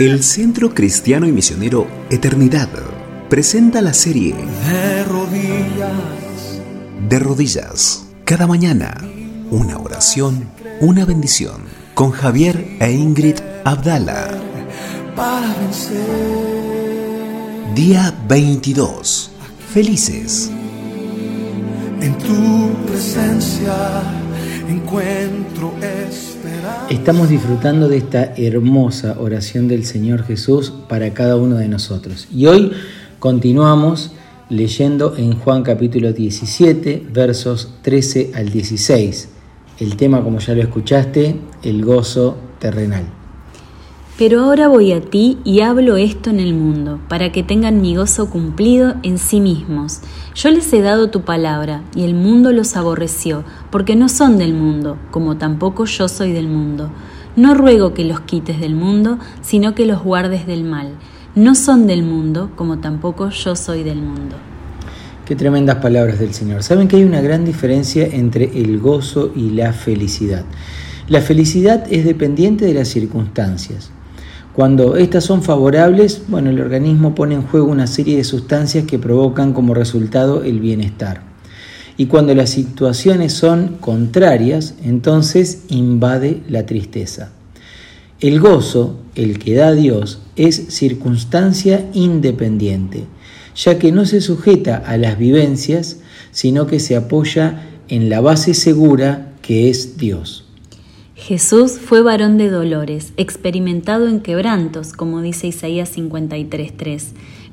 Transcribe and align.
El 0.00 0.22
Centro 0.22 0.74
Cristiano 0.74 1.28
y 1.28 1.32
Misionero 1.32 1.86
Eternidad 2.08 2.70
presenta 3.28 3.82
la 3.82 3.92
serie 3.92 4.34
De 4.66 5.04
rodillas, 5.04 6.62
De 7.06 7.18
Rodillas. 7.18 8.06
Cada 8.24 8.46
mañana, 8.46 8.96
una 9.50 9.76
oración, 9.76 10.48
una 10.80 11.04
bendición. 11.04 11.64
Con 11.92 12.12
Javier 12.12 12.78
e 12.80 12.92
Ingrid 12.92 13.40
Abdala. 13.66 14.40
para 15.14 15.54
vencer. 15.56 16.00
Día 17.74 18.14
22. 18.26 19.32
Felices. 19.74 20.50
En 22.00 22.16
tu 22.16 22.86
presencia 22.86 24.19
Estamos 26.88 27.28
disfrutando 27.28 27.88
de 27.88 27.98
esta 27.98 28.34
hermosa 28.36 29.16
oración 29.20 29.68
del 29.68 29.84
Señor 29.84 30.24
Jesús 30.24 30.72
para 30.88 31.14
cada 31.14 31.36
uno 31.36 31.56
de 31.56 31.68
nosotros. 31.68 32.26
Y 32.34 32.46
hoy 32.46 32.72
continuamos 33.20 34.10
leyendo 34.48 35.16
en 35.16 35.38
Juan 35.38 35.62
capítulo 35.62 36.12
17, 36.12 37.06
versos 37.12 37.74
13 37.82 38.32
al 38.34 38.50
16. 38.50 39.28
El 39.78 39.96
tema, 39.96 40.24
como 40.24 40.40
ya 40.40 40.54
lo 40.54 40.62
escuchaste, 40.62 41.36
el 41.62 41.84
gozo 41.84 42.36
terrenal. 42.58 43.19
Pero 44.20 44.42
ahora 44.42 44.68
voy 44.68 44.92
a 44.92 45.00
ti 45.00 45.38
y 45.44 45.60
hablo 45.60 45.96
esto 45.96 46.28
en 46.28 46.40
el 46.40 46.52
mundo, 46.52 47.00
para 47.08 47.32
que 47.32 47.42
tengan 47.42 47.80
mi 47.80 47.96
gozo 47.96 48.28
cumplido 48.28 48.96
en 49.02 49.16
sí 49.16 49.40
mismos. 49.40 50.00
Yo 50.34 50.50
les 50.50 50.70
he 50.74 50.82
dado 50.82 51.08
tu 51.08 51.22
palabra, 51.22 51.84
y 51.94 52.02
el 52.04 52.12
mundo 52.12 52.52
los 52.52 52.76
aborreció, 52.76 53.44
porque 53.70 53.96
no 53.96 54.10
son 54.10 54.36
del 54.36 54.52
mundo, 54.52 54.98
como 55.10 55.38
tampoco 55.38 55.86
yo 55.86 56.06
soy 56.06 56.32
del 56.32 56.48
mundo. 56.48 56.90
No 57.34 57.54
ruego 57.54 57.94
que 57.94 58.04
los 58.04 58.20
quites 58.20 58.60
del 58.60 58.74
mundo, 58.74 59.18
sino 59.40 59.74
que 59.74 59.86
los 59.86 60.04
guardes 60.04 60.46
del 60.46 60.64
mal. 60.64 60.88
No 61.34 61.54
son 61.54 61.86
del 61.86 62.02
mundo, 62.02 62.50
como 62.56 62.78
tampoco 62.78 63.30
yo 63.30 63.56
soy 63.56 63.84
del 63.84 64.02
mundo. 64.02 64.36
Qué 65.24 65.34
tremendas 65.34 65.76
palabras 65.76 66.18
del 66.18 66.34
Señor. 66.34 66.62
Saben 66.62 66.88
que 66.88 66.96
hay 66.96 67.04
una 67.04 67.22
gran 67.22 67.46
diferencia 67.46 68.06
entre 68.06 68.44
el 68.60 68.80
gozo 68.80 69.32
y 69.34 69.48
la 69.48 69.72
felicidad. 69.72 70.44
La 71.08 71.22
felicidad 71.22 71.86
es 71.90 72.04
dependiente 72.04 72.66
de 72.66 72.74
las 72.74 72.88
circunstancias. 72.88 73.92
Cuando 74.60 74.96
estas 74.98 75.24
son 75.24 75.42
favorables, 75.42 76.20
bueno, 76.28 76.50
el 76.50 76.60
organismo 76.60 77.14
pone 77.14 77.34
en 77.34 77.44
juego 77.44 77.70
una 77.70 77.86
serie 77.86 78.18
de 78.18 78.24
sustancias 78.24 78.84
que 78.84 78.98
provocan 78.98 79.54
como 79.54 79.72
resultado 79.72 80.44
el 80.44 80.60
bienestar. 80.60 81.22
Y 81.96 82.08
cuando 82.08 82.34
las 82.34 82.50
situaciones 82.50 83.32
son 83.32 83.78
contrarias, 83.80 84.74
entonces 84.84 85.62
invade 85.70 86.42
la 86.46 86.66
tristeza. 86.66 87.30
El 88.20 88.38
gozo, 88.38 88.98
el 89.14 89.38
que 89.38 89.54
da 89.54 89.72
Dios, 89.72 90.18
es 90.36 90.56
circunstancia 90.68 91.88
independiente, 91.94 93.06
ya 93.56 93.78
que 93.78 93.92
no 93.92 94.04
se 94.04 94.20
sujeta 94.20 94.76
a 94.76 94.98
las 94.98 95.16
vivencias, 95.16 96.00
sino 96.32 96.66
que 96.66 96.80
se 96.80 96.96
apoya 96.96 97.62
en 97.88 98.10
la 98.10 98.20
base 98.20 98.52
segura 98.52 99.32
que 99.40 99.70
es 99.70 99.96
Dios. 99.96 100.49
Jesús 101.20 101.72
fue 101.72 102.00
varón 102.00 102.38
de 102.38 102.48
dolores, 102.48 103.12
experimentado 103.18 104.08
en 104.08 104.20
quebrantos, 104.20 104.94
como 104.94 105.20
dice 105.20 105.48
Isaías 105.48 105.94
53.3, 105.94 107.08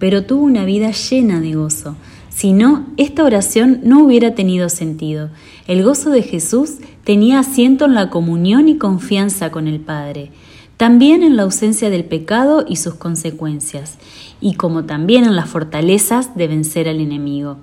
pero 0.00 0.24
tuvo 0.24 0.42
una 0.42 0.64
vida 0.64 0.90
llena 0.90 1.40
de 1.40 1.54
gozo. 1.54 1.94
Si 2.28 2.52
no, 2.52 2.86
esta 2.96 3.22
oración 3.22 3.78
no 3.84 4.02
hubiera 4.04 4.34
tenido 4.34 4.68
sentido. 4.68 5.30
El 5.68 5.84
gozo 5.84 6.10
de 6.10 6.22
Jesús 6.22 6.78
tenía 7.04 7.38
asiento 7.38 7.84
en 7.84 7.94
la 7.94 8.10
comunión 8.10 8.66
y 8.68 8.78
confianza 8.78 9.52
con 9.52 9.68
el 9.68 9.78
Padre, 9.78 10.32
también 10.76 11.22
en 11.22 11.36
la 11.36 11.44
ausencia 11.44 11.88
del 11.88 12.04
pecado 12.04 12.64
y 12.68 12.76
sus 12.76 12.94
consecuencias, 12.94 13.98
y 14.40 14.54
como 14.54 14.86
también 14.86 15.22
en 15.22 15.36
las 15.36 15.48
fortalezas 15.48 16.36
de 16.36 16.48
vencer 16.48 16.88
al 16.88 16.98
enemigo. 16.98 17.58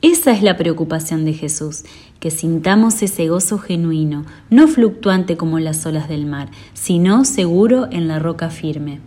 Esa 0.00 0.30
es 0.30 0.44
la 0.44 0.56
preocupación 0.56 1.24
de 1.24 1.32
Jesús, 1.32 1.82
que 2.20 2.30
sintamos 2.30 3.02
ese 3.02 3.26
gozo 3.26 3.58
genuino, 3.58 4.24
no 4.48 4.68
fluctuante 4.68 5.36
como 5.36 5.58
las 5.58 5.84
olas 5.86 6.08
del 6.08 6.24
mar, 6.24 6.52
sino 6.72 7.24
seguro 7.24 7.88
en 7.90 8.06
la 8.06 8.20
roca 8.20 8.48
firme. 8.48 9.00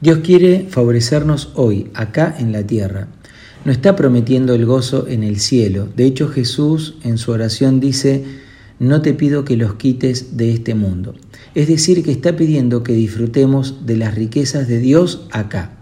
Dios 0.00 0.18
quiere 0.24 0.66
favorecernos 0.68 1.52
hoy, 1.54 1.90
acá 1.94 2.34
en 2.36 2.50
la 2.50 2.66
tierra. 2.66 3.06
No 3.64 3.70
está 3.70 3.94
prometiendo 3.94 4.54
el 4.54 4.66
gozo 4.66 5.06
en 5.06 5.22
el 5.22 5.38
cielo. 5.38 5.88
De 5.94 6.06
hecho, 6.06 6.28
Jesús 6.28 6.96
en 7.04 7.16
su 7.16 7.30
oración 7.30 7.78
dice, 7.78 8.24
no 8.80 9.02
te 9.02 9.14
pido 9.14 9.44
que 9.44 9.56
los 9.56 9.74
quites 9.74 10.36
de 10.36 10.52
este 10.52 10.74
mundo. 10.74 11.14
Es 11.54 11.68
decir, 11.68 12.02
que 12.02 12.10
está 12.10 12.34
pidiendo 12.34 12.82
que 12.82 12.92
disfrutemos 12.92 13.86
de 13.86 13.96
las 13.96 14.16
riquezas 14.16 14.66
de 14.66 14.80
Dios 14.80 15.28
acá. 15.30 15.78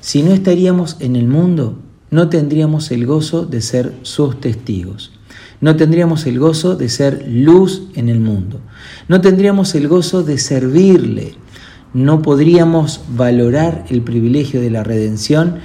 Si 0.00 0.22
no 0.22 0.32
estaríamos 0.32 0.96
en 1.00 1.16
el 1.16 1.26
mundo, 1.26 1.80
no 2.10 2.28
tendríamos 2.28 2.90
el 2.90 3.06
gozo 3.06 3.46
de 3.46 3.60
ser 3.60 3.94
sus 4.02 4.40
testigos. 4.40 5.12
No 5.60 5.76
tendríamos 5.76 6.26
el 6.26 6.38
gozo 6.38 6.74
de 6.74 6.88
ser 6.88 7.24
luz 7.28 7.84
en 7.94 8.08
el 8.08 8.20
mundo. 8.20 8.60
No 9.08 9.20
tendríamos 9.20 9.74
el 9.74 9.88
gozo 9.88 10.22
de 10.22 10.38
servirle. 10.38 11.34
No 11.92 12.22
podríamos 12.22 13.02
valorar 13.14 13.84
el 13.90 14.02
privilegio 14.02 14.60
de 14.60 14.70
la 14.70 14.82
redención 14.82 15.56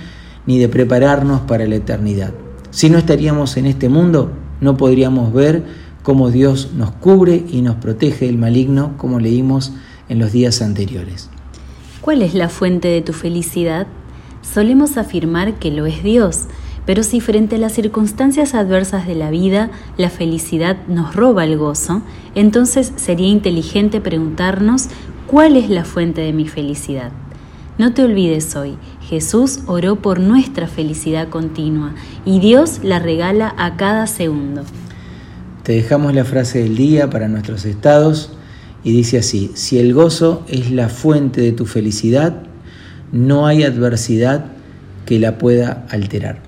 ni 0.46 0.60
de 0.60 0.70
prepararnos 0.70 1.42
para 1.42 1.66
la 1.66 1.76
eternidad. 1.76 2.34
Si 2.72 2.90
no 2.90 2.98
estaríamos 2.98 3.58
en 3.58 3.66
este 3.66 3.90
mundo, 3.90 4.32
no 4.62 4.78
podríamos 4.78 5.34
ver 5.34 5.64
cómo 6.04 6.30
Dios 6.30 6.72
nos 6.76 6.92
cubre 6.92 7.44
y 7.50 7.62
nos 7.62 7.78
protege 7.78 8.26
del 8.26 8.38
maligno, 8.38 8.96
como 8.98 9.20
leímos 9.20 9.74
en 10.10 10.20
los 10.20 10.32
días 10.32 10.62
anteriores. 10.62 11.30
¿Cuál 12.02 12.22
es 12.22 12.36
la 12.36 12.50
fuente 12.50 12.90
de 12.90 13.02
tu 13.02 13.14
felicidad? 13.14 13.88
Solemos 14.54 14.98
afirmar 14.98 15.56
que 15.56 15.72
lo 15.72 15.86
es 15.86 16.04
Dios, 16.04 16.46
pero 16.86 17.04
si 17.04 17.20
frente 17.20 17.56
a 17.56 17.60
las 17.60 17.74
circunstancias 17.74 18.54
adversas 18.54 19.08
de 19.08 19.16
la 19.16 19.32
vida 19.32 19.72
la 19.98 20.10
felicidad 20.10 20.78
nos 20.88 21.16
roba 21.16 21.44
el 21.44 21.58
gozo, 21.58 22.02
entonces 22.36 22.94
sería 22.96 23.28
inteligente 23.28 24.02
preguntarnos 24.02 24.88
cuál 25.28 25.58
es 25.58 25.70
la 25.70 25.84
fuente 25.84 26.22
de 26.22 26.32
mi 26.32 26.48
felicidad. 26.48 27.12
No 27.78 27.94
te 27.94 28.04
olvides 28.04 28.56
hoy, 28.56 28.78
Jesús 29.02 29.60
oró 29.66 29.98
por 29.98 30.20
nuestra 30.20 30.68
felicidad 30.68 31.28
continua 31.28 31.94
y 32.24 32.40
Dios 32.40 32.80
la 32.84 33.00
regala 33.00 33.54
a 33.58 33.76
cada 33.76 34.08
segundo. 34.08 34.64
Te 35.64 35.74
dejamos 35.74 36.14
la 36.14 36.24
frase 36.24 36.60
del 36.60 36.78
día 36.78 37.10
para 37.10 37.28
nuestros 37.28 37.66
estados 37.66 38.32
y 38.84 38.92
dice 38.92 39.18
así, 39.18 39.52
si 39.56 39.80
el 39.80 39.94
gozo 39.94 40.44
es 40.48 40.72
la 40.72 40.88
fuente 40.88 41.42
de 41.42 41.52
tu 41.52 41.66
felicidad, 41.66 42.44
no 43.16 43.48
hay 43.48 43.64
adversidad 43.64 44.46
que 45.06 45.20
la 45.20 45.38
pueda 45.38 45.86
alterar. 45.90 46.40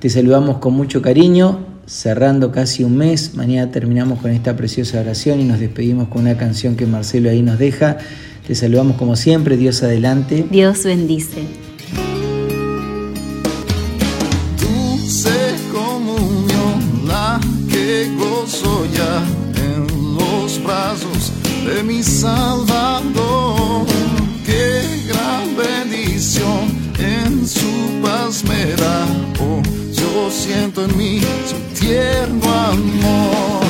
Te 0.00 0.10
saludamos 0.10 0.58
con 0.58 0.74
mucho 0.74 1.02
cariño, 1.02 1.66
cerrando 1.86 2.50
casi 2.50 2.82
un 2.82 2.96
mes. 2.96 3.36
Mañana 3.36 3.70
terminamos 3.70 4.18
con 4.18 4.32
esta 4.32 4.56
preciosa 4.56 5.00
oración 5.00 5.40
y 5.40 5.44
nos 5.44 5.60
despedimos 5.60 6.08
con 6.08 6.22
una 6.22 6.36
canción 6.36 6.74
que 6.74 6.86
Marcelo 6.86 7.30
ahí 7.30 7.42
nos 7.42 7.60
deja. 7.60 7.98
Te 8.44 8.56
saludamos 8.56 8.96
como 8.96 9.14
siempre, 9.14 9.56
Dios 9.56 9.84
adelante. 9.84 10.46
Dios 10.50 10.82
bendice. 10.82 11.67
Amor. 32.78 33.60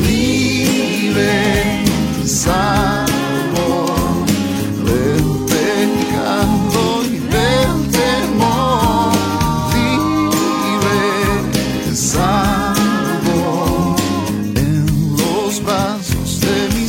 Libre, 0.00 1.84
salvo 2.26 3.86
del 4.84 5.22
y 7.06 7.18
del 7.34 7.74
temor. 7.98 9.12
Libre, 9.74 11.02
salvo 11.94 13.38
en 14.54 14.86
los 15.16 15.52
brazos 15.62 16.30
de 16.40 16.56
mi. 16.74 16.86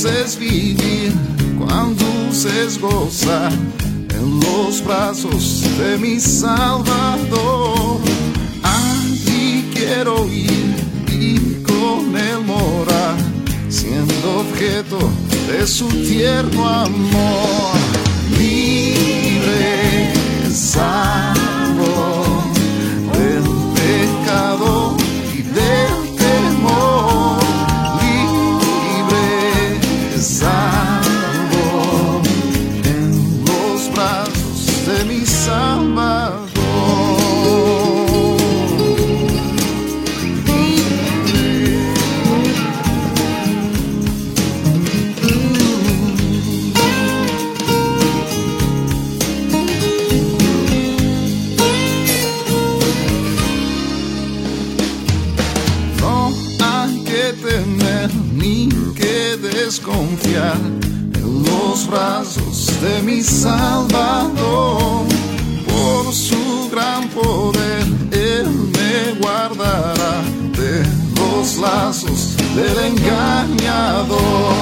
Cuán 0.00 0.14
dulce 0.14 0.24
es 0.24 0.38
vivir, 0.38 1.12
cuán 1.58 1.94
dulce 1.94 2.48
es 2.64 2.80
gozar 2.80 3.52
en 3.52 4.40
los 4.40 4.82
brazos 4.82 5.62
de 5.76 5.98
mi 5.98 6.18
Salvador. 6.18 8.00
Allí 8.62 9.70
quiero 9.74 10.26
ir 10.26 10.74
y 11.06 11.62
con 11.64 12.16
él 12.16 12.40
morar, 12.46 13.14
siendo 13.68 14.40
objeto 14.40 14.98
de 15.50 15.66
su 15.66 15.86
tierno 15.88 16.66
amor. 16.66 17.79
Que 59.70 59.86
desconfiar 59.86 60.56
en 61.14 61.42
los 61.44 61.86
brazos 61.86 62.72
de 62.80 63.02
mi 63.02 63.22
Salvador. 63.22 65.04
Por 65.66 66.12
su 66.12 66.68
gran 66.72 67.08
poder, 67.10 67.84
Él 68.10 68.48
me 68.48 69.20
guardará 69.20 70.22
de 70.56 70.82
los 71.14 71.56
lazos 71.58 72.36
del 72.56 72.96
engañador. 72.96 74.59